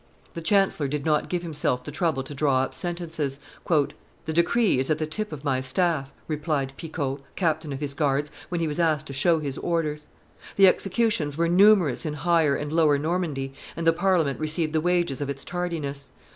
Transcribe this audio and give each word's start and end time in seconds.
The 0.33 0.41
chancellor 0.41 0.87
did 0.87 1.05
not 1.05 1.29
give 1.29 1.43
himself 1.43 1.83
the 1.83 1.91
trouble 1.91 2.23
to 2.23 2.33
draw 2.33 2.63
up 2.63 2.73
sentences. 2.73 3.37
"The 3.67 4.33
decree 4.33 4.79
is 4.79 4.89
at 4.89 4.97
the 4.97 5.05
tip 5.05 5.31
of 5.31 5.43
my 5.43 5.61
staff," 5.61 6.09
replied 6.27 6.73
Picot, 6.75 7.19
captain 7.35 7.71
of 7.71 7.81
his 7.81 7.93
guards, 7.93 8.31
when 8.49 8.61
he 8.61 8.67
was 8.67 8.79
asked 8.79 9.05
to 9.05 9.13
show 9.13 9.37
his 9.37 9.59
orders. 9.59 10.07
The 10.55 10.65
executions 10.65 11.37
were 11.37 11.47
numerous 11.47 12.03
in 12.03 12.15
Higher 12.15 12.55
and 12.55 12.73
Lower 12.73 12.97
Normandy, 12.97 13.53
and 13.75 13.85
the 13.85 13.93
Parliament 13.93 14.39
received 14.39 14.73
the 14.73 14.81
wages 14.81 15.21
of 15.21 15.29
its 15.29 15.45
tardiness. 15.45 16.11